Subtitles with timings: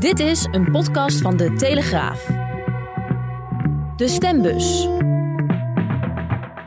[0.00, 2.26] Dit is een podcast van De Telegraaf.
[3.96, 4.88] De Stembus.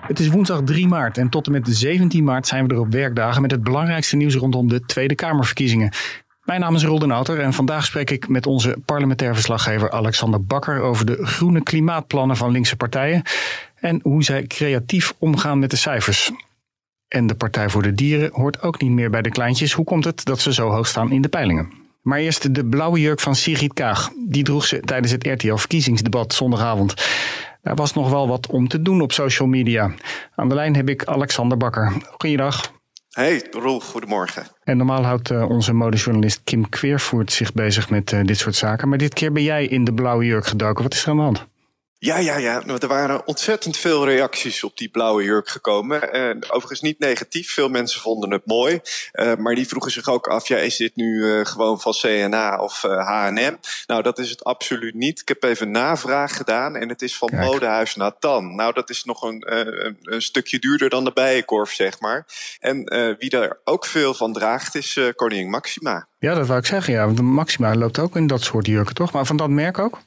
[0.02, 2.92] Het is woensdag 3 maart en tot en met 17 maart zijn we er op
[2.92, 5.92] werkdagen met het belangrijkste nieuws rondom de Tweede Kamerverkiezingen.
[6.44, 10.82] Mijn naam is Rolden Nauter en vandaag spreek ik met onze parlementair verslaggever Alexander Bakker
[10.82, 13.22] over de groene klimaatplannen van linkse partijen
[13.76, 16.32] en hoe zij creatief omgaan met de cijfers.
[17.08, 19.74] En de Partij voor de Dieren hoort ook niet meer bij de kleintjes.
[19.74, 21.83] Hoe komt het dat ze zo hoog staan in de peilingen?
[22.04, 24.10] Maar eerst de blauwe jurk van Sigrid Kaag.
[24.28, 26.94] Die droeg ze tijdens het RTL-verkiezingsdebat zondagavond.
[27.62, 29.92] Daar was nog wel wat om te doen op social media.
[30.36, 31.94] Aan de lijn heb ik Alexander Bakker.
[32.18, 32.72] Goeiedag.
[33.10, 34.44] Hey, Roel, goedemorgen.
[34.64, 38.90] En normaal houdt uh, onze modejournalist Kim Kweervoort zich bezig met uh, dit soort zaken.
[38.90, 40.84] Maar dit keer ben jij in de blauwe jurk gedoken.
[40.84, 41.48] Wat is er aan de hand?
[42.06, 42.64] Ja, ja, ja.
[42.66, 46.18] Er waren ontzettend veel reacties op die blauwe jurk gekomen.
[46.18, 47.54] Uh, overigens niet negatief.
[47.54, 48.80] Veel mensen vonden het mooi.
[49.14, 52.58] Uh, maar die vroegen zich ook af, ja, is dit nu uh, gewoon van CNA
[52.58, 53.56] of H&M?
[53.88, 55.20] Nou, dat is het absoluut niet.
[55.20, 57.44] Ik heb even navraag gedaan en het is van Kijk.
[57.44, 58.56] Modehuis Nathan.
[58.56, 59.44] Nou, dat is nog een,
[60.02, 62.26] een, stukje duurder dan de Bijenkorf, zeg maar.
[62.60, 62.84] En
[63.20, 66.08] wie daar ook veel van draagt is koningin Maxima.
[66.20, 66.94] Ja, dat wou ik zeggen.
[66.94, 69.12] Ja, want Maxima loopt ook in dat soort jurken, toch?
[69.12, 70.00] Maar van dat merk ook?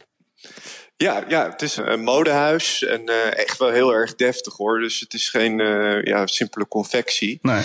[0.96, 4.78] Ja, ja, het is een modehuis en uh, echt wel heel erg deftig hoor.
[4.80, 7.38] Dus het is geen uh, ja, simpele confectie.
[7.42, 7.62] Nee.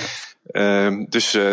[0.52, 1.52] Uh, dus uh,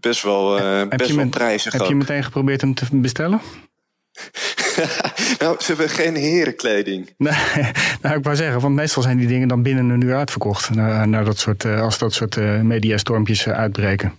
[0.00, 0.54] best wel,
[0.88, 1.72] best wel prijzig.
[1.72, 3.40] Heb je meteen geprobeerd hem te bestellen?
[5.38, 7.14] nou, ze hebben geen herenkleding.
[7.16, 7.32] Nee,
[8.02, 10.74] nou, ik wou zeggen, want meestal zijn die dingen dan binnen een uur uitverkocht.
[10.74, 14.14] Naar dat soort, als dat soort mediastormpjes uitbreken.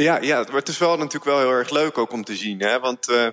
[0.00, 2.60] Ja, ja, het is wel natuurlijk wel heel erg leuk ook om te zien.
[2.60, 2.80] Hè?
[2.80, 3.28] Want uh,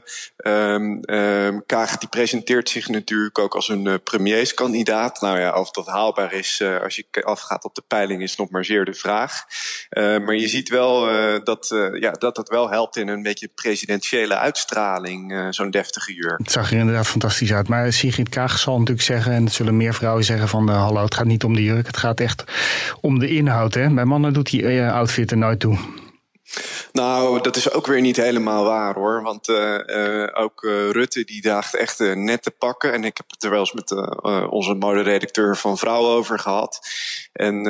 [0.74, 5.22] um, Kaag die presenteert zich natuurlijk ook als een uh, premierskandidaat.
[5.22, 8.50] Nou ja, of dat haalbaar is uh, als je afgaat op de peiling is nog
[8.50, 9.44] maar zeer de vraag.
[9.96, 11.00] maar je ziet wel
[11.44, 11.68] dat,
[12.00, 16.38] ja, dat dat wel helpt in een beetje presidentiële uitstraling, zo'n deftige jurk.
[16.38, 17.68] Het zag er inderdaad fantastisch uit.
[17.68, 20.70] Maar Sigrid Kaag zal natuurlijk zeggen, en dat zullen meer vrouwen zeggen van...
[20.70, 22.44] hallo, het gaat niet om de jurk, het gaat echt
[23.02, 23.74] om de inhoud.
[23.74, 23.94] Hè?
[23.94, 26.04] Bij mannen doet die outfit er nooit toe.
[26.92, 29.22] Nou, dat is ook weer niet helemaal waar hoor.
[29.22, 32.94] Want uh, uh, ook uh, Rutte die daagt echt net te pakken.
[32.94, 33.92] En ik heb het er wel eens met
[34.50, 36.80] onze moderedacteur van Vrouw over gehad.
[37.34, 37.66] En,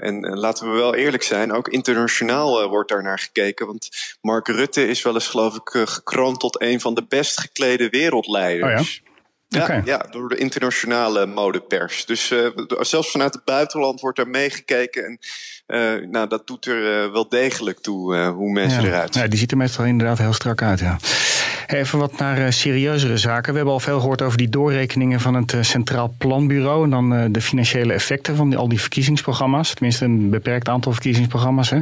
[0.00, 3.66] en laten we wel eerlijk zijn, ook internationaal wordt daar naar gekeken.
[3.66, 3.88] Want
[4.20, 8.80] Mark Rutte is wel eens geloof ik gekroond tot een van de best geklede wereldleiders.
[8.80, 9.11] Oh ja?
[9.52, 9.82] Ja, okay.
[9.84, 12.06] ja, door de internationale modepers.
[12.06, 12.46] Dus uh,
[12.80, 15.04] zelfs vanuit het buitenland wordt er meegekeken.
[15.04, 15.18] En
[15.66, 18.88] uh, nou, dat doet er uh, wel degelijk toe hoe mensen ja.
[18.88, 19.22] eruit zien.
[19.22, 20.96] Ja, die ziet er meestal inderdaad heel strak uit, ja.
[21.66, 23.50] Even wat naar serieuzere zaken.
[23.50, 26.84] We hebben al veel gehoord over die doorrekeningen van het Centraal Planbureau.
[26.84, 29.74] En dan de financiële effecten van die, al die verkiezingsprogramma's.
[29.74, 31.70] Tenminste, een beperkt aantal verkiezingsprogramma's.
[31.70, 31.80] Hè.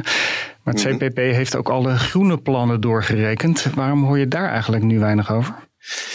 [0.63, 3.67] Maar het CPP heeft ook alle groene plannen doorgerekend.
[3.75, 5.55] Waarom hoor je daar eigenlijk nu weinig over?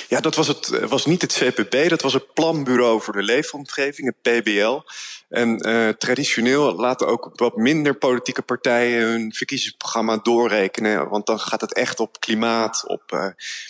[0.09, 4.15] Ja, dat was, het, was niet het CPB, dat was het Planbureau voor de Leefomgeving,
[4.22, 4.81] het PBL.
[5.28, 11.09] En uh, traditioneel laten ook wat minder politieke partijen hun verkiezingsprogramma doorrekenen.
[11.09, 13.26] Want dan gaat het echt op klimaat, op uh,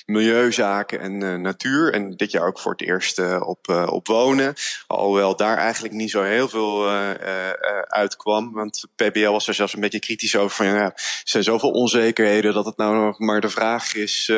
[0.06, 1.92] milieuzaken en uh, natuur.
[1.92, 4.54] En dit jaar ook voor het eerst op, op wonen.
[4.86, 6.88] Alhoewel daar eigenlijk niet zo heel veel
[7.86, 8.52] uitkwam.
[8.52, 10.56] Want PBL was er zelfs een beetje kritisch over.
[10.56, 14.32] Van, ja, er zijn zoveel onzekerheden dat het nou nog maar de vraag is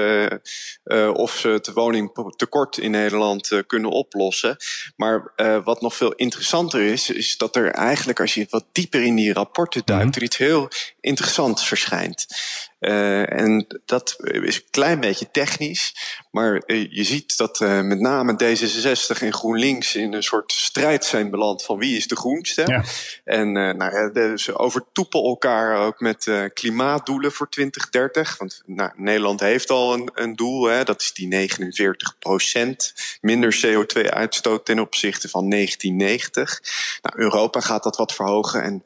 [1.13, 4.57] of ze het woningtekort in Nederland kunnen oplossen.
[4.97, 5.33] Maar
[5.65, 9.33] wat nog veel interessanter is is dat er eigenlijk, als je wat dieper in die
[9.33, 10.19] rapporten duikt, mm -hmm.
[10.19, 10.69] er iets heel
[11.01, 12.27] interessants verschijnt.
[12.81, 15.95] Uh, en dat is een klein beetje technisch,
[16.31, 21.05] maar uh, je ziet dat uh, met name D66 en GroenLinks in een soort strijd
[21.05, 22.63] zijn beland van wie is de groenste.
[22.67, 22.85] Ja.
[23.25, 28.39] En nou ja, ze overtoepel elkaar ook met klimaatdoelen voor 2030.
[28.39, 34.65] Want nou, Nederland heeft al een, een doel, hè, dat is die 49% minder CO2-uitstoot
[34.65, 36.61] ten opzichte van 1990.
[37.03, 38.83] Nou, Europa gaat dat wat verhogen en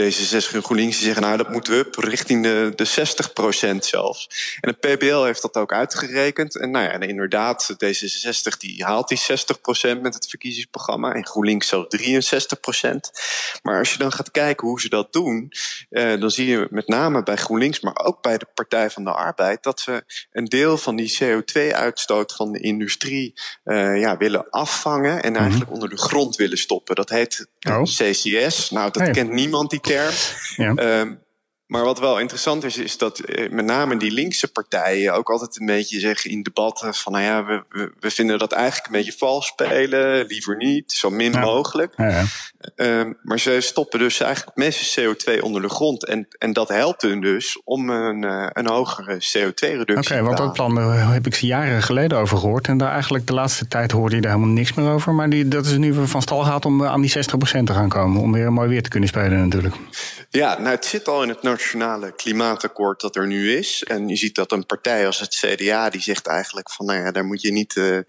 [0.00, 2.88] D66 en GroenLinks die zeggen, nou dat moeten we up richting de, de
[3.76, 4.28] 60% zelfs.
[4.60, 6.58] En de PBL heeft dat ook uitgerekend.
[6.58, 11.12] En nou ja, en inderdaad, D66 die haalt die 60% met het verkiezingsprogramma.
[11.14, 12.88] En GroenLinks zelfs 63%.
[13.62, 15.52] Maar als je dan gaat kijken hoe ze dat doen,
[15.90, 19.12] eh, dan zie je met name bij GroenLinks, maar ook bij de Partij van de
[19.12, 23.32] Arbeid, dat ze een deel van die CO2-uitstoot van de industrie
[23.64, 25.40] uh, ja, willen afvangen en mhm.
[25.40, 26.94] eigenlijk onder de grond willen stoppen.
[26.94, 27.82] Dat heet oh.
[27.82, 28.70] CCS.
[28.70, 30.12] Nou, dat kent niemand die term.
[30.56, 31.00] Ja.
[31.00, 31.20] Um,
[31.72, 35.60] maar wat wel interessant is, is dat eh, met name die linkse partijen ook altijd
[35.60, 39.18] een beetje zeggen in debatten van nou ja, we, we, vinden dat eigenlijk een beetje
[39.18, 41.92] vals spelen, liever niet, zo min mogelijk.
[41.96, 42.24] Ja, ja.
[42.76, 46.04] Um, maar ze stoppen dus eigenlijk met CO2 onder de grond.
[46.04, 50.36] En, en dat helpt hun dus om een, uh, een hogere CO2-reductie Oké, okay, want
[50.36, 52.68] dat plan uh, heb ik ze jaren geleden over gehoord.
[52.68, 55.14] En daar eigenlijk de laatste tijd hoorde je daar helemaal niks meer over.
[55.14, 57.18] Maar die, dat is nu van stal gaat om aan die 60%
[57.64, 58.20] te gaan komen.
[58.20, 59.74] Om weer mooi weer te kunnen spelen natuurlijk.
[60.30, 63.84] Ja, nou het zit al in het nationale klimaatakkoord dat er nu is.
[63.84, 67.10] En je ziet dat een partij als het CDA, die zegt eigenlijk van nou ja,
[67.10, 68.02] daar moet je niet uh, uh,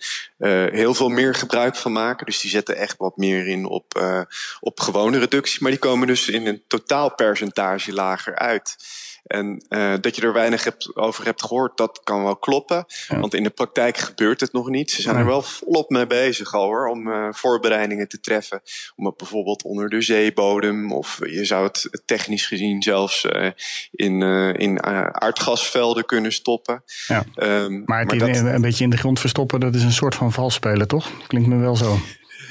[0.72, 2.26] heel veel meer gebruik van maken.
[2.26, 4.22] Dus die zetten echt wat meer in op, uh,
[4.60, 5.62] op gewone reductie.
[5.62, 8.76] Maar die komen dus in een totaalpercentage lager uit.
[9.24, 12.86] En uh, dat je er weinig hebt, over hebt gehoord, dat kan wel kloppen.
[13.08, 14.92] Want in de praktijk gebeurt het nog niet.
[14.92, 18.62] Ze zijn er wel volop mee bezig al hoor, om uh, voorbereidingen te treffen.
[18.96, 23.50] Om het bijvoorbeeld onder de zeebodem, of je zou het technisch gezien zelfs uh,
[23.92, 24.22] in,
[24.58, 24.84] in
[25.22, 26.84] aardgasvelden kunnen stoppen.
[27.08, 27.24] Ja.
[27.36, 30.16] Um, maar het maar dat, een beetje in de grond verstoppen, dat is een soort
[30.16, 31.12] van valspelen, toch?
[31.28, 31.98] Klinkt me wel zo.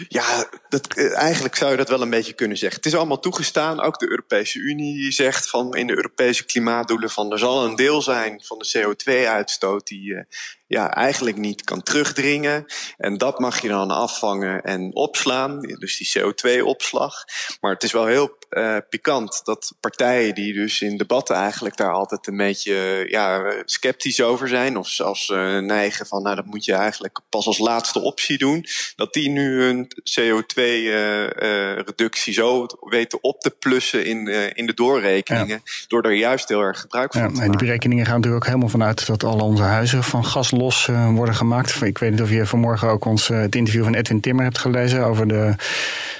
[0.08, 2.76] Ja, dat, eh, eigenlijk zou je dat wel een beetje kunnen zeggen.
[2.76, 3.80] Het is allemaal toegestaan.
[3.80, 8.02] Ook de Europese Unie zegt van in de Europese klimaatdoelen van er zal een deel
[8.02, 10.20] zijn van de CO2-uitstoot die uh,
[10.66, 12.66] ja, eigenlijk niet kan terugdringen.
[12.96, 15.60] En dat mag je dan afvangen en opslaan.
[15.60, 17.24] Dus die CO2-opslag.
[17.60, 21.92] Maar het is wel heel uh, pikant dat partijen die dus in debatten eigenlijk daar
[21.92, 24.76] altijd een beetje ja, sceptisch over zijn.
[24.76, 25.28] Of zelfs
[25.60, 28.66] neigen van nou dat moet je eigenlijk pas als laatste optie doen.
[28.96, 35.62] Dat die nu hun CO2-reductie uh, zo weten op te plussen in, in de doorrekeningen.
[35.88, 37.50] Door er juist heel erg gebruik van ja, te maken.
[37.50, 40.88] En die berekeningen gaan natuurlijk ook helemaal vanuit dat al onze huizen van gas los
[41.10, 41.82] worden gemaakt.
[41.82, 45.04] Ik weet niet of je vanmorgen ook ons het interview van Edwin Timmer hebt gelezen
[45.04, 45.54] over de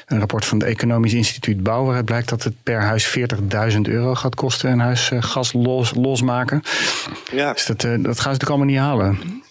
[0.06, 3.18] een rapport van het Economisch Instituut Bouw, waaruit blijkt dat het per huis
[3.74, 6.62] 40.000 euro gaat kosten een huis gas los, losmaken.
[7.32, 7.52] Ja.
[7.52, 9.42] Dus dat, dat gaan ze natuurlijk allemaal niet halen.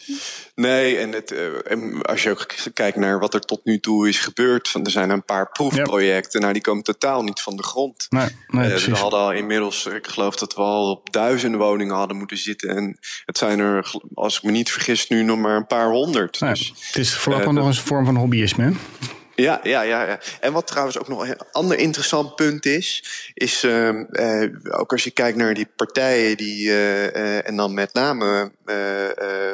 [0.62, 4.20] Nee, en, het, uh, als je ook kijkt naar wat er tot nu toe is
[4.20, 8.06] gebeurd, van, er zijn een paar proefprojecten, nou die komen totaal niet van de grond.
[8.10, 11.96] Nee, nee, uh, we hadden al inmiddels, ik geloof dat we al op duizenden woningen
[11.96, 12.70] hadden moeten zitten.
[12.70, 16.40] En het zijn er, als ik me niet vergis, nu nog maar een paar honderd.
[16.40, 18.74] Nee, dus, het is voorlopig nog een vorm van hobbyisme.
[19.36, 20.20] Ja, ja, ja, ja.
[20.40, 25.04] En wat trouwens ook nog een ander interessant punt is, is uh, uh, ook als
[25.04, 28.52] je kijkt naar die partijen die, uh, en dan met name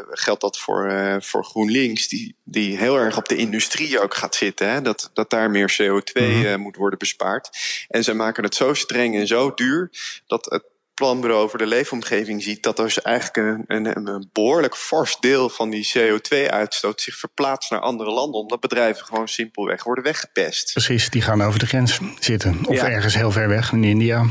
[0.09, 4.69] geldt dat voor, voor GroenLinks, die, die heel erg op de industrie ook gaat zitten,
[4.69, 4.81] hè?
[4.81, 6.59] Dat, dat daar meer CO2 mhm.
[6.59, 7.49] moet worden bespaard.
[7.87, 9.89] En zij maken het zo streng en zo duur
[10.27, 10.63] dat het
[10.97, 15.49] planbureau over de leefomgeving ziet dat er dus eigenlijk een, een, een behoorlijk fors deel
[15.49, 20.71] van die CO2-uitstoot zich verplaatst naar andere landen, omdat bedrijven gewoon simpelweg worden weggepest.
[20.73, 22.59] Precies, die gaan over de grens zitten.
[22.65, 24.25] Of ergens heel ver weg, in India.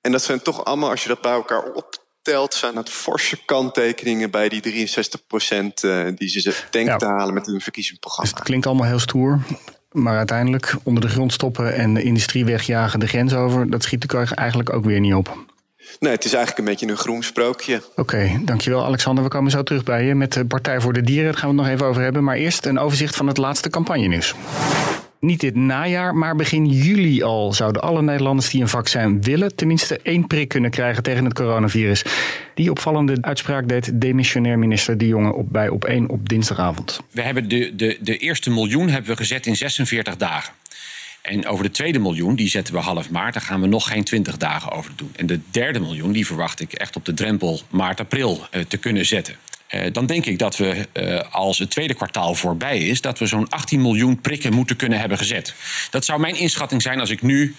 [0.00, 4.30] En dat zijn toch allemaal, als je dat bij elkaar optelt, zijn het forse kanttekeningen
[4.30, 8.30] bij die 63 procent uh, die ze denken te halen met hun verkiezingsprogramma.
[8.30, 9.40] Dus het klinkt allemaal heel stoer.
[9.92, 14.10] Maar uiteindelijk onder de grond stoppen en de industrie wegjagen de grens over, dat schiet
[14.10, 15.55] de eigenlijk ook weer niet op.
[16.00, 17.82] Nee, het is eigenlijk een beetje een groen sprookje.
[17.96, 19.24] Oké, dankjewel Alexander.
[19.24, 21.32] We komen zo terug bij je met de Partij voor de Dieren.
[21.32, 22.24] Daar gaan we het nog even over hebben.
[22.24, 24.34] Maar eerst een overzicht van het laatste campagnenieuws.
[25.20, 30.00] Niet dit najaar, maar begin juli al zouden alle Nederlanders die een vaccin willen tenminste
[30.02, 32.04] één prik kunnen krijgen tegen het coronavirus.
[32.54, 37.00] Die opvallende uitspraak deed demissionair minister De Jonge op, bij op 1 op dinsdagavond.
[37.10, 40.52] We hebben de, de, de eerste miljoen hebben we gezet in 46 dagen.
[41.26, 43.34] En over de tweede miljoen, die zetten we half maart.
[43.34, 45.12] Daar gaan we nog geen 20 dagen over doen.
[45.16, 49.06] En de derde miljoen, die verwacht ik echt op de drempel maart-april uh, te kunnen
[49.06, 49.36] zetten.
[49.70, 53.26] Uh, dan denk ik dat we, uh, als het tweede kwartaal voorbij is, dat we
[53.26, 55.54] zo'n 18 miljoen prikken moeten kunnen hebben gezet.
[55.90, 57.54] Dat zou mijn inschatting zijn als ik nu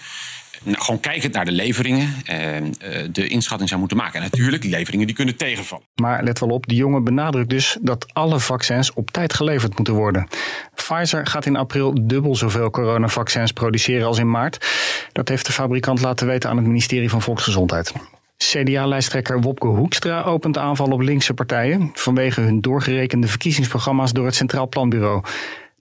[0.64, 4.14] nou, gewoon kijkend naar de leveringen, uh, de inschatting zou moeten maken.
[4.14, 5.84] En natuurlijk, die leveringen die kunnen tegenvallen.
[5.94, 9.94] Maar let wel op, die jongen benadrukt dus dat alle vaccins op tijd geleverd moeten
[9.94, 10.28] worden.
[10.74, 14.66] Pfizer gaat in april dubbel zoveel coronavaccins produceren als in maart.
[15.12, 17.92] Dat heeft de fabrikant laten weten aan het ministerie van Volksgezondheid.
[18.38, 24.68] CDA-lijsttrekker Wopke Hoekstra opent aanval op linkse partijen vanwege hun doorgerekende verkiezingsprogramma's door het Centraal
[24.68, 25.22] Planbureau.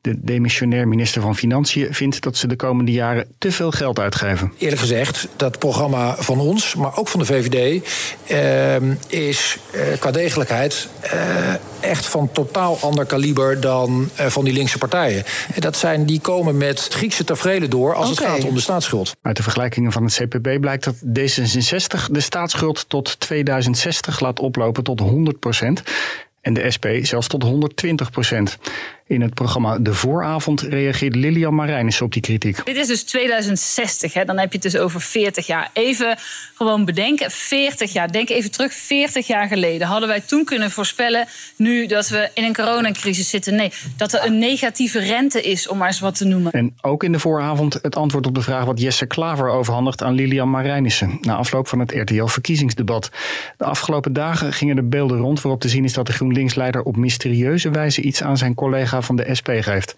[0.08, 4.54] De demissionair minister van Financiën vindt dat ze de komende jaren te veel geld uitgeven.
[4.58, 7.84] Eerlijk gezegd, dat programma van ons, maar ook van de VVD,
[8.32, 8.76] uh,
[9.08, 11.12] is uh, qua degelijkheid uh,
[11.80, 15.24] echt van totaal ander kaliber dan uh, van die linkse partijen.
[15.54, 18.26] En dat zijn, die komen met Griekse tafereelen door als okay.
[18.26, 19.16] het gaat om de staatsschuld.
[19.22, 24.84] Uit de vergelijkingen van het CPB blijkt dat D66 de staatsschuld tot 2060 laat oplopen
[24.84, 25.84] tot 100 procent.
[26.42, 28.58] En de SP zelfs tot 120 procent.
[29.08, 32.66] In het programma De Vooravond reageert Lilian Marijnissen op die kritiek.
[32.66, 34.26] Dit is dus 2060, hè?
[34.26, 35.70] dan heb je het dus over 40 jaar.
[35.74, 36.18] Even
[36.56, 41.28] gewoon bedenken, 40 jaar, denk even terug, 40 jaar geleden hadden wij toen kunnen voorspellen,
[41.56, 45.78] nu dat we in een coronacrisis zitten, nee, dat er een negatieve rente is, om
[45.78, 46.52] maar eens wat te noemen.
[46.52, 50.14] En ook in de vooravond het antwoord op de vraag wat Jesse Klaver overhandigt aan
[50.14, 53.12] Lilian Marijnissen na afloop van het RTL-verkiezingsdebat.
[53.58, 56.96] De afgelopen dagen gingen de beelden rond waarop te zien is dat de GroenLinks-leider op
[56.96, 59.96] mysterieuze wijze iets aan zijn collega van de SP geeft.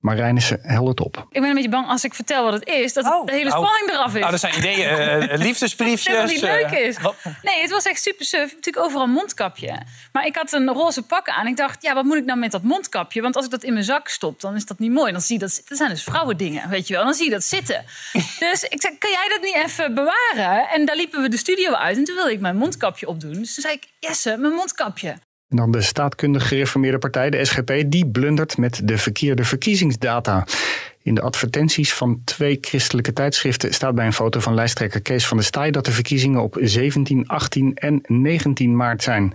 [0.00, 1.16] Marijnissen heldert op.
[1.30, 3.26] Ik ben een beetje bang als ik vertel wat het is, dat oh.
[3.26, 3.94] de hele spanning oh.
[3.94, 4.22] eraf is.
[4.22, 6.16] Oh, dat zijn ideeën, uh, liefdesbriefjes.
[6.16, 6.96] dat niet leuk is.
[7.42, 8.54] nee, het was echt super surf.
[8.54, 9.82] Natuurlijk overal een mondkapje.
[10.12, 11.46] Maar ik had een roze pak aan.
[11.46, 13.22] Ik dacht, ja, wat moet ik nou met dat mondkapje?
[13.22, 15.12] Want als ik dat in mijn zak stop, dan is dat niet mooi.
[15.12, 17.04] Dan zie je dat, dat zijn dus vrouwendingen, weet je wel.
[17.04, 17.84] Dan zie je dat zitten.
[18.38, 20.68] dus ik zei, kan jij dat niet even bewaren?
[20.68, 21.96] En daar liepen we de studio uit.
[21.96, 23.32] En toen wilde ik mijn mondkapje opdoen.
[23.32, 25.16] Dus toen zei ik, Jesse, mijn mondkapje.
[25.50, 30.46] En dan de staatkundig gereformeerde partij, de SGP, die blundert met de verkeerde verkiezingsdata.
[31.02, 35.36] In de advertenties van twee christelijke tijdschriften staat bij een foto van lijsttrekker Kees van
[35.36, 39.32] der Staaij dat de verkiezingen op 17, 18 en 19 maart zijn.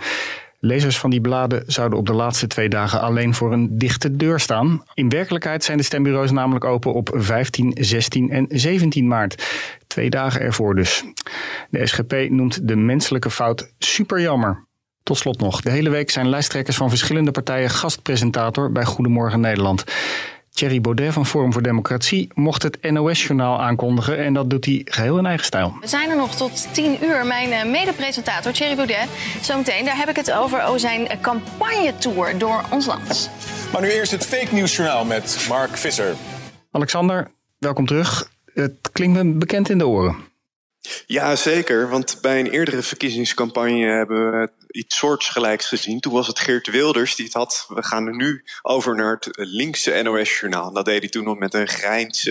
[0.59, 4.39] Lezers van die bladen zouden op de laatste twee dagen alleen voor een dichte deur
[4.39, 4.83] staan.
[4.93, 9.47] In werkelijkheid zijn de stembureaus namelijk open op 15, 16 en 17 maart.
[9.87, 11.03] Twee dagen ervoor dus.
[11.69, 14.65] De SGP noemt de menselijke fout super jammer.
[15.05, 15.61] Tot slot nog.
[15.61, 19.83] De hele week zijn lijsttrekkers van verschillende partijen gastpresentator bij Goedemorgen Nederland.
[20.49, 24.17] Thierry Baudet van Forum voor Democratie mocht het NOS-journaal aankondigen.
[24.17, 25.77] En dat doet hij geheel in eigen stijl.
[25.81, 27.25] We zijn er nog tot 10 uur.
[27.25, 29.07] Mijn eh, mede-presentator Thierry Baudet.
[29.41, 33.29] Zometeen, daar heb ik het over, over zijn campagnetour door ons land.
[33.71, 36.15] Maar nu eerst het fake news journaal met Mark Visser.
[36.71, 38.29] Alexander, welkom terug.
[38.53, 40.15] Het klinkt me bekend in de oren.
[41.05, 41.89] Ja, zeker.
[41.89, 45.99] Want bij een eerdere verkiezingscampagne hebben we iets soortgelijks gezien.
[45.99, 47.65] Toen was het Geert Wilders die het had.
[47.67, 50.73] We gaan nu over naar het linkse NOS-journaal.
[50.73, 52.29] Dat deed hij toen nog met een grijns.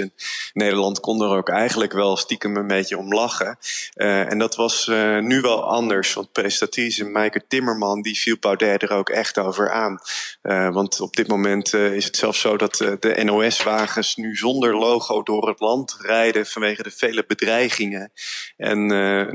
[0.52, 3.58] Nederland kon er ook eigenlijk wel stiekem een beetje om lachen.
[3.94, 6.14] Uh, en dat was uh, nu wel anders.
[6.14, 9.98] Want presentatrice Maaike Timmerman die viel Baudet er ook echt over aan.
[10.42, 15.22] Uh, want op dit moment is het zelfs zo dat de NOS-wagens nu zonder logo
[15.22, 18.12] door het land rijden vanwege de vele bedreigingen.
[18.56, 18.86] En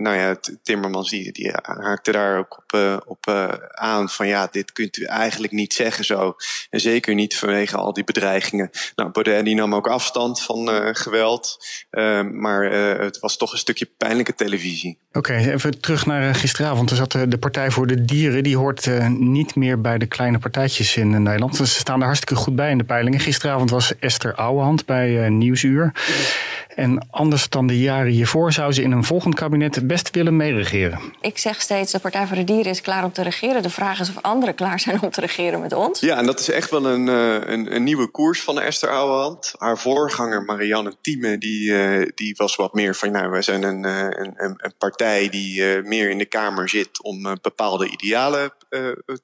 [0.01, 4.71] nou ja, Timmermans die, die haakte daar ook op op uh, aan van ja, dit
[4.71, 6.35] kunt u eigenlijk niet zeggen zo.
[6.69, 8.69] En zeker niet vanwege al die bedreigingen.
[8.95, 11.57] Nou, Baudet die nam ook afstand van uh, geweld,
[11.91, 12.63] uh, maar
[13.01, 14.97] het was toch een stukje pijnlijke televisie.
[15.07, 16.89] Oké, okay, even terug naar gisteravond.
[16.89, 20.97] Er zat de Partij voor de Dieren, die hoort niet meer bij de kleine partijtjes
[20.97, 21.55] in Nederland.
[21.55, 23.19] Ze staan er hartstikke goed bij in de peilingen.
[23.19, 25.91] Gisteravond was Esther Ouwehand bij Nieuwsuur.
[26.75, 30.99] En anders dan de jaren hiervoor zou ze in een volgend kabinet best willen meeregeren.
[31.21, 33.61] Ik zeg steeds, de Partij voor de Dieren is klaar om te regeren.
[33.61, 35.99] De vraag is of anderen klaar zijn om te regeren met ons.
[35.99, 39.53] Ja, en dat is echt wel een, eh, een, een nieuwe koers van Esther Ouwehand.
[39.57, 43.11] Haar voorganger Marianne Thieme, die, uh, die was wat meer van...
[43.11, 47.03] nou, wij zijn een, eh, een, een partij die meer in de Kamer zit...
[47.03, 48.53] om bepaalde idealen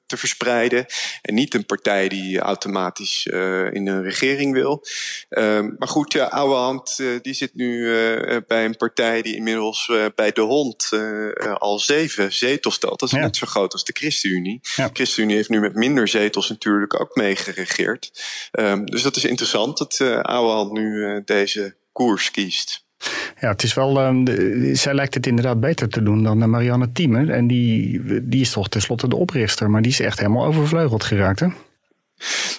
[0.06, 0.86] te verspreiden.
[1.22, 3.26] En niet een partij die automatisch
[3.72, 4.84] in een regering wil.
[5.28, 7.88] Ehm, maar goed, ja, Ouwehand die zit nu
[8.46, 9.22] bij een partij...
[9.22, 10.90] die inmiddels bij De Hond
[11.58, 13.00] al zeven zetels stelt.
[13.00, 14.60] Dat is net zo groot als de ChristenUnie.
[14.76, 18.10] De ChristenUnie heeft nu met minder zetels natuurlijk ook meegeregeerd.
[18.52, 22.85] Um, dus dat is interessant dat uh, Ouwehand nu deze koers kiest.
[23.40, 24.14] Ja, het is wel.
[24.14, 27.32] Uh, zij lijkt het inderdaad beter te doen dan Marianne Thieme.
[27.32, 31.40] En die, die is toch tenslotte de oprichter, maar die is echt helemaal overvleugeld geraakt.
[31.40, 31.46] Hè?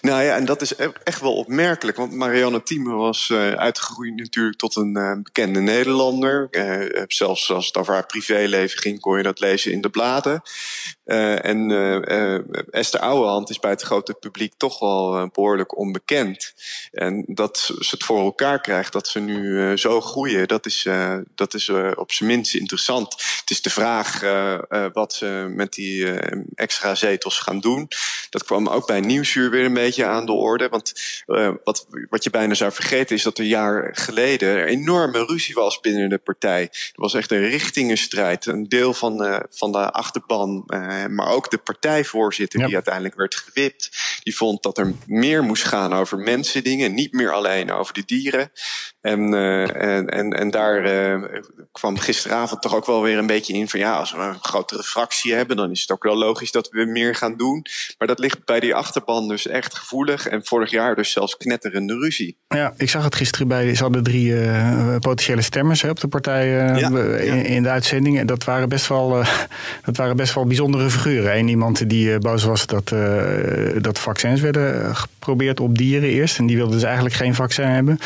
[0.02, 1.98] Nou ja, en dat is e- echt wel opmerkelijk.
[1.98, 6.48] Want Marianne Thieme was uh, uitgegroeid natuurlijk tot een uh, bekende Nederlander.
[6.52, 10.42] Uh, zelfs als het over haar privéleven ging, kon je dat lezen in de bladen.
[11.06, 11.72] en
[12.70, 16.54] Esther Ouwehand is bij het grote publiek toch wel behoorlijk onbekend.
[16.92, 20.88] En dat ze het voor elkaar krijgt, dat ze nu zo groeien, dat is,
[21.36, 23.16] dat is op zijn minst interessant.
[23.48, 24.22] Het is de vraag
[24.94, 26.12] wat ze met die
[26.56, 27.88] extra zetels gaan doen.
[28.30, 30.70] Dat kwam ook bij Nieuwsuur weer een beetje aan de orde.
[30.70, 30.94] Want
[31.64, 35.80] wat, wat je bijna zou vergeten is dat een jaar geleden er enorme ruzie was
[35.80, 36.62] binnen de partij.
[36.62, 38.46] Er was echt een richtingenstrijd.
[38.46, 40.64] Een deel van, van de achterban,
[41.10, 43.90] maar ook de partijvoorzitter die uiteindelijk werd gewipt.
[44.24, 48.04] Die vond dat er meer moest gaan over mensen dingen, niet meer alleen over de
[48.06, 48.52] dieren.
[49.02, 50.82] En, en, en, en, daar
[51.72, 54.84] kwam gisteravond toch ook wel weer een beetje in van ja, als we een grotere
[54.84, 57.66] fractie hebben, dan is het ook wel logisch dat we meer gaan doen.
[57.98, 60.28] Maar dat ligt bij die achterban dus echt gevoelig.
[60.28, 62.38] En vorig jaar dus zelfs knetterende ruzie.
[62.48, 63.76] Ja, ik zag het gisteren bij.
[63.76, 66.82] Ze hadden drie uh, potentiële stemmers hè, op de partij uh,
[67.26, 68.20] in, in, de uitzending.
[68.20, 69.28] En dat waren best wel, uh,
[69.86, 71.38] dat waren best wel bijzondere figuren.
[71.38, 72.94] Eén iemand die boos was dat,
[73.82, 76.38] dat vaccins werden geprobeerd op dieren eerst.
[76.38, 78.00] En die wilde dus eigenlijk geen vaccin hebben.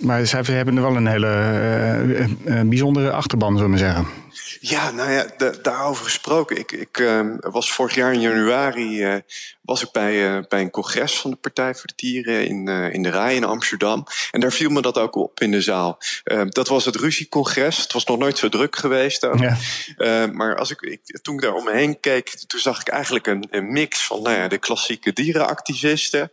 [0.00, 4.23] Maar zij hebben wel een hele bijzondere achterban, zullen we zeggen.
[4.60, 5.26] Ja, nou ja,
[5.62, 6.56] daarover gesproken.
[6.56, 9.20] Ik, ik uh, was vorig jaar in januari uh,
[9.60, 13.02] was ik bij, uh, bij een congres van de Partij voor de Dieren in, in
[13.02, 14.06] de Rij in Amsterdam.
[14.30, 15.98] En daar viel me dat ook op in de zaal.
[16.24, 17.78] Ehm, dat was het Ruziecongres.
[17.78, 19.24] Het was nog nooit zo druk geweest.
[19.24, 19.38] Ook.
[19.38, 19.56] Ja.
[19.96, 22.88] Ehm, maar als ik, ik, toen ik daar om me heen keek, toen zag ik
[22.88, 26.30] eigenlijk een, een mix van nou ja, de klassieke dierenactivisten.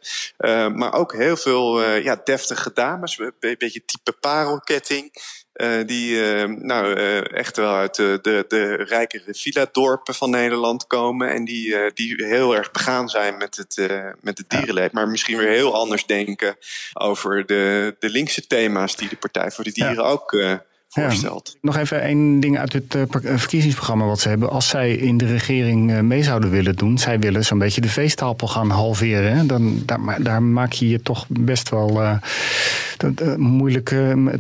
[0.74, 3.20] maar ook heel veel ja, deftige dames.
[3.20, 5.12] Een beetje type parelketting.
[5.62, 10.88] Uh, die uh, nou, uh, echt wel uit de, de, de rijkere villa-dorpen van Nederland
[10.88, 11.30] komen.
[11.30, 13.90] En die, die heel erg begaan zijn met het,
[14.22, 14.92] met het dierenleed.
[14.92, 16.56] Maar misschien weer heel anders denken
[16.94, 20.10] over de, de linkse thema's die de Partij voor de Dieren ja.
[20.10, 20.32] ook
[20.92, 21.58] voorstelt.
[21.62, 23.04] Nog even één ding uit het uh,
[23.38, 24.50] verkiezingsprogramma wat ze hebben.
[24.50, 27.90] Als zij in de regering uh, mee zouden willen doen, zij willen zo'n beetje de
[27.90, 29.38] veestapel gaan halveren.
[29.38, 29.46] Hè?
[29.46, 32.18] Dan, daar, daar, maak je je toch best wel uh,
[33.36, 33.90] moeilijk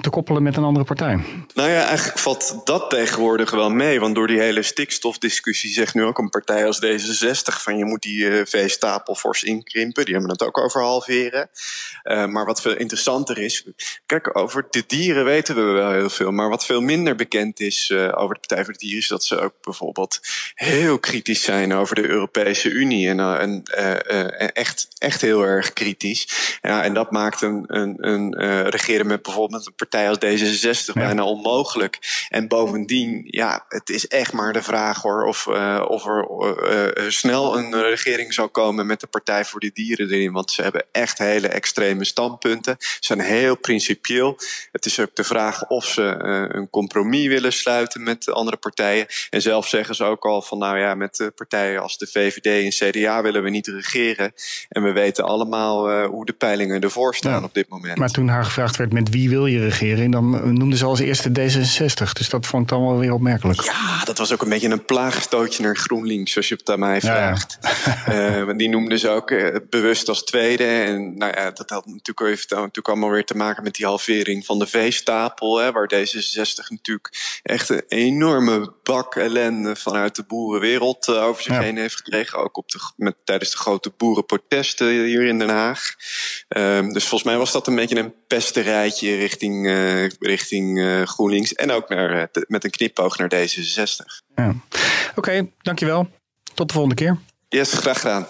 [0.01, 1.19] te koppelen met een andere partij.
[1.53, 3.99] Nou ja, eigenlijk valt dat tegenwoordig wel mee.
[3.99, 8.01] Want door die hele stikstofdiscussie zegt nu ook een partij als D66 van je moet
[8.01, 10.05] die veestapel fors inkrimpen.
[10.05, 11.49] Die hebben het ook over halveren.
[12.03, 13.65] maar wat veel interessanter is,
[14.05, 16.31] kijk, over de dieren weten we wel heel veel.
[16.41, 19.23] Maar wat veel minder bekend is uh, over de Partij voor de Dieren, is dat
[19.23, 20.19] ze ook bijvoorbeeld
[20.55, 23.09] heel kritisch zijn over de Europese Unie.
[23.09, 26.57] En, uh, en uh, echt, echt heel erg kritisch.
[26.61, 31.23] Ja, en dat maakt een, een, een regeren met bijvoorbeeld een partij als D66 bijna
[31.23, 32.25] onmogelijk.
[32.29, 35.47] En bovendien, ja, het is echt maar de vraag hoor, of,
[35.87, 40.31] of er snel een regering zou komen met de Partij voor de Dieren erin.
[40.31, 42.75] Want ze hebben echt hele extreme standpunten.
[42.79, 44.37] Ze zijn heel principieel.
[44.71, 49.05] Het is ook de vraag of ze een compromis willen sluiten met andere partijen.
[49.29, 52.91] En zelf zeggen ze ook al van nou ja, met partijen als de VVD en
[52.91, 54.33] CDA willen we niet regeren.
[54.69, 57.97] En we weten allemaal uh, hoe de peilingen ervoor staan op dit moment.
[57.97, 61.29] Maar toen haar gevraagd werd met wie wil je regeren, dan noemde ze als eerste
[61.29, 62.11] D66.
[62.13, 63.61] Dus dat vond ik dan wel weer opmerkelijk.
[63.61, 67.01] Ja, dat was ook een beetje een plaagstootje naar GroenLinks, als je het aan mij
[67.01, 67.57] vraagt.
[68.05, 69.33] Ja, uh, die noemden ze ook
[69.69, 70.63] bewust als tweede.
[70.63, 74.45] En nou ja, dat had natuurlijk, heeft natuurlijk allemaal weer te maken met die halvering
[74.45, 80.23] van de veestapel, hè, waar deze 66 natuurlijk echt een enorme bak ellende vanuit de
[80.23, 81.61] boerenwereld uh, over zich ja.
[81.61, 82.39] heen heeft gekregen.
[82.39, 85.95] Ook op de, met, tijdens de grote boerenprotesten hier in Den Haag.
[86.47, 91.53] Um, dus volgens mij was dat een beetje een pesterijtje richting, uh, richting uh, GroenLinks.
[91.53, 94.25] En ook naar, met een knipoog naar D66.
[94.35, 94.49] Ja.
[94.49, 94.59] Oké,
[95.15, 96.09] okay, dankjewel.
[96.53, 97.17] Tot de volgende keer.
[97.49, 98.27] Yes, graag gedaan.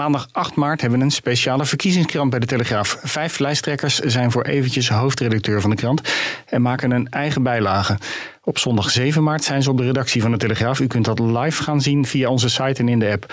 [0.00, 2.98] Maandag 8 maart hebben we een speciale verkiezingskrant bij de Telegraaf.
[3.02, 6.12] Vijf lijsttrekkers zijn voor eventjes hoofdredacteur van de krant
[6.46, 7.98] en maken een eigen bijlage.
[8.42, 10.80] Op zondag 7 maart zijn ze op de redactie van de Telegraaf.
[10.80, 13.32] U kunt dat live gaan zien via onze site en in de app.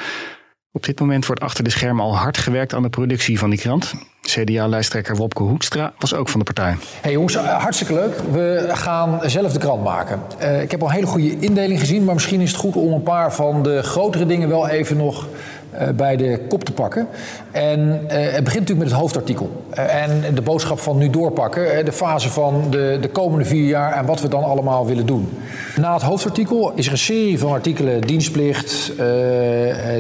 [0.71, 3.60] Op dit moment wordt achter de schermen al hard gewerkt aan de productie van die
[3.60, 3.93] krant.
[4.21, 6.75] CDA-lijsttrekker Wopke Hoekstra was ook van de partij.
[7.01, 8.21] Hey jongens, hartstikke leuk.
[8.32, 10.21] We gaan zelf de krant maken.
[10.41, 12.93] Uh, ik heb al een hele goede indeling gezien, maar misschien is het goed om
[12.93, 15.27] een paar van de grotere dingen wel even nog
[15.95, 17.08] bij de kop te pakken.
[17.51, 19.65] En uh, het begint natuurlijk met het hoofdartikel.
[19.77, 21.86] Uh, en de boodschap van nu doorpakken.
[21.86, 25.30] de fase van de, de komende vier jaar en wat we dan allemaal willen doen.
[25.75, 28.01] Na het hoofdartikel is er een serie van artikelen.
[28.01, 28.91] Dienstplicht,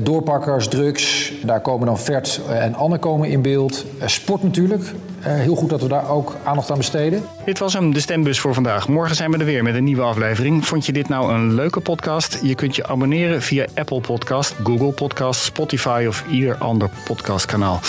[0.03, 1.33] doorpakkers, drugs.
[1.45, 3.85] Daar komen dan Vert en Anne komen in beeld.
[4.05, 4.93] sport natuurlijk.
[5.33, 7.23] Heel goed dat we daar ook aandacht aan besteden.
[7.45, 8.87] Dit was hem, de stembus voor vandaag.
[8.87, 10.65] Morgen zijn we er weer met een nieuwe aflevering.
[10.65, 12.39] Vond je dit nou een leuke podcast?
[12.41, 17.79] Je kunt je abonneren via Apple Podcast, Google Podcast, Spotify of ieder ander podcastkanaal.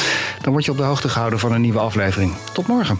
[0.42, 2.33] Dan word je op de hoogte gehouden van een nieuwe aflevering.
[2.53, 2.98] Tot morgen.